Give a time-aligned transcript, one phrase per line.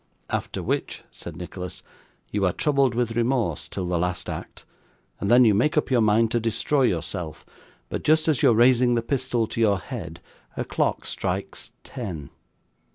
[0.31, 1.83] 'After which,' said Nicholas,
[2.31, 4.65] 'you are troubled with remorse till the last act,
[5.19, 7.45] and then you make up your mind to destroy yourself.
[7.87, 10.19] But, just as you are raising the pistol to your head,
[10.57, 12.31] a clock strikes ten.